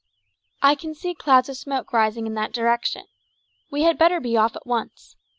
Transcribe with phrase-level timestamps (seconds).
[0.63, 3.05] "I can see clouds of smoke rising in that direction.
[3.69, 5.15] We had better be off at once.